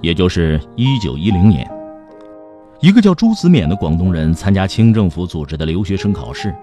[0.00, 1.68] 也就是一九一零年，
[2.80, 6.54] 一个叫朱子勉的广东人参加清政府组织的留学生考试。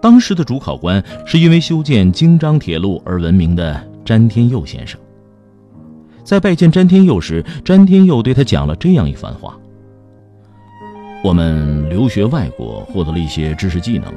[0.00, 5.00] 当时的主考官是因为修建京张铁路而闻名的詹天佑先生。
[6.22, 9.56] 在拜见詹天佑时，詹天佑对他讲了这样一番话
[11.24, 14.12] ：“我们留学外国，获得了一些知识技能，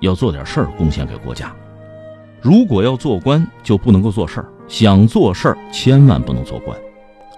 [0.00, 1.54] 要做点事儿贡献给国家。
[2.40, 6.76] 如果要做官，就不能够做事儿；想做事儿，千万不能做官。”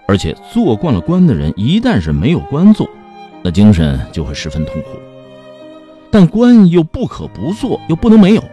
[0.06, 2.88] 而且做惯了官的人，一旦是没有官做，
[3.42, 4.88] 那精神就会十分痛苦。
[6.10, 8.44] 但官又不可不做，又不能没有。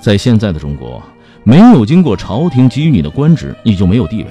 [0.00, 1.02] 在现在的中国，
[1.42, 4.28] 没有经过朝廷给予你的官职，你就没有地位，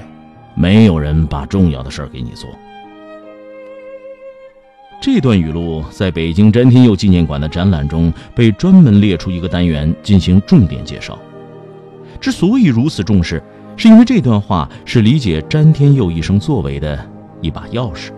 [0.56, 2.50] 没有人把重要的事儿给你做。
[5.02, 11.18] 这段语录在北京詹天佑纪念馆的展览中被专门列出一个单元进行重点介绍。
[12.20, 13.42] 之所以如此重视。
[13.80, 17.00] 是因为这段话是理解詹天佑一生作为的
[17.40, 18.10] 一把钥匙。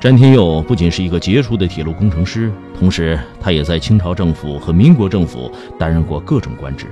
[0.00, 6.88] 詹天佑不仅是一个杰出的铁路工程师，同时他也在清朝政府和民国政府担任过各种官职，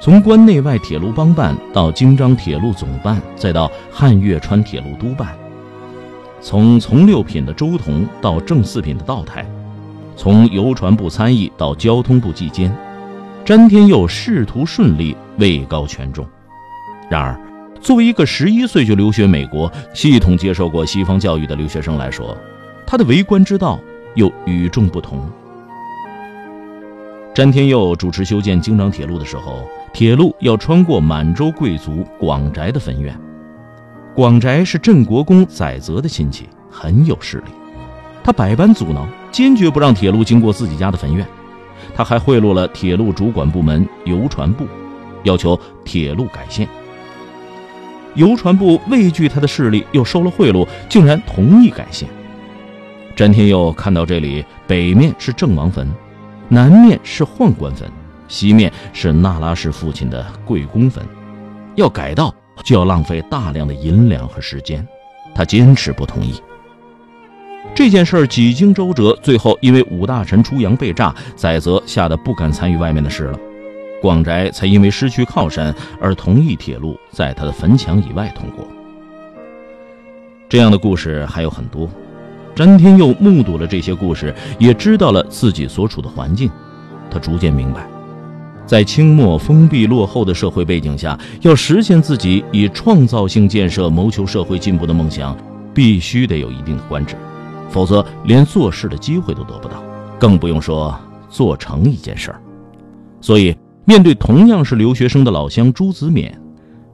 [0.00, 5.28] 从关内外铁路帮办到京张铁路总办，再到汉粤川铁路督办；
[6.40, 9.44] 从从六品的周同到正四品的道台；
[10.16, 12.76] 从邮传部参议到交通部计监。
[13.44, 16.26] 詹天佑仕途顺利，位高权重。
[17.10, 17.40] 然而，
[17.80, 22.36] 作为一个十一岁就留学美国、系统接受过西方教育的留学生来说，
[22.86, 23.80] 他的为官之道
[24.14, 25.28] 又与众不同。
[27.34, 29.62] 詹天佑主持修建京张铁路的时候，
[29.92, 33.16] 铁路要穿过满洲贵族广宅的坟院。
[34.14, 37.52] 广宅是镇国公载泽的亲戚，很有势力。
[38.24, 41.24] 他百般阻挠，坚决不让铁路经过自己家的坟院。
[41.94, 44.66] 他还贿赂了铁路主管部门邮传部，
[45.28, 46.66] 要求铁路改线。
[48.14, 52.08] 邮传部畏惧他的势力，又收了贿赂，竟然同意改线。
[53.14, 55.88] 詹天佑看到这里，北面是郑王坟，
[56.48, 57.88] 南面是宦官坟，
[58.26, 61.04] 西面是那拉氏父亲的贵公坟，
[61.76, 62.34] 要改道
[62.64, 64.84] 就要浪费大量的银两和时间，
[65.34, 66.34] 他坚持不同意。
[67.74, 73.38] 这件事几经周折，最后因为五大臣出洋被炸，载泽吓得不敢参与外面的事了。
[74.00, 78.66] 广宅才因为失去靠山而同意铁路在他的坟墙以外通过。
[80.48, 81.88] 这样的故事还有很多。
[82.54, 86.50] 詹天佑目睹了这些故事，也知道了自己所处的环境，
[87.08, 87.86] 他逐渐明白，
[88.66, 95.36] 在清末封闭落后的社会背景下，要实现自己以创造性建设谋求社会进步的梦想，
[95.72, 97.14] 必须得有一定的官职。
[97.70, 99.80] 否则，连做事的机会都得不到，
[100.18, 100.98] 更不用说
[101.28, 102.40] 做成一件事儿。
[103.20, 103.54] 所以，
[103.88, 106.30] 面对同样是留学生的老乡朱子勉，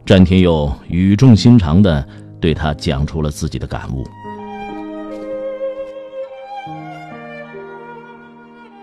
[0.07, 2.07] 詹天佑语重心长地
[2.41, 4.07] 对他讲出了自己的感悟。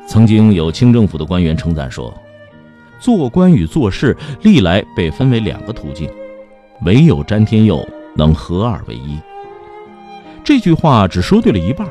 [0.06, 2.14] 曾经有清政府的官员称赞说
[3.00, 6.10] ：“做官与做事历来被分为两个途径，
[6.82, 7.82] 唯有詹天佑
[8.14, 9.18] 能合二为一。”
[10.44, 11.88] 这句话只说对了一半，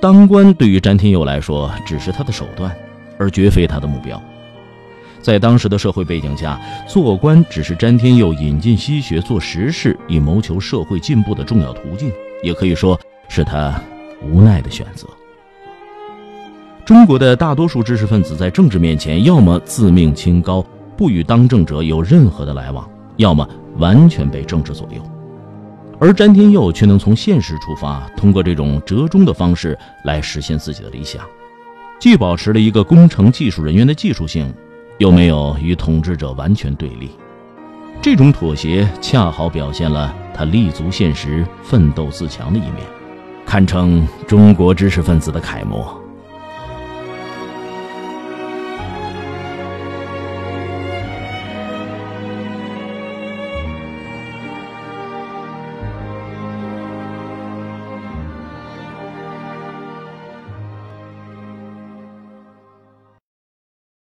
[0.00, 2.74] 当官对于詹天佑来说只是他的手段，
[3.18, 4.18] 而绝非他的目标。
[5.22, 12.10] 在当时的社会背景下，做官只是詹天佑引进西学、做实事以谋求社会进步的重要途径，
[12.42, 13.80] 也可以说是他
[14.20, 15.08] 无奈的选择。
[16.84, 20.60] 中国的大多数知识分子在政治面前，要么自命清高，
[20.96, 25.00] 不与当政者有任何的来往，要么完全被政治左右。
[26.00, 31.22] 而詹天佑却能从现实出发，通过这种折中的方式来实现自己的理想，
[32.00, 34.52] 既保持了一个工程技术人员的技术性，
[34.98, 37.10] 又没有与统治者完全对立。
[38.00, 42.78] 这种妥协恰好表现了他立足现实、奋斗自强的一面，
[43.46, 46.01] 堪称中国知识分子的楷模。